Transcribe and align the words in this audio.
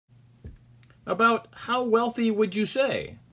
About 1.05 1.47
how 1.53 1.83
wealthy 1.83 2.31
would 2.31 2.55
you 2.55 2.65
say? 2.65 3.19